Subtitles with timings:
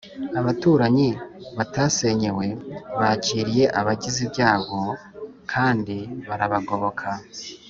[0.39, 1.09] abaturanyi
[1.57, 2.45] batasenyewe
[2.99, 4.81] bakiriye abagize ibyago,
[5.51, 7.07] kandibarabagoboka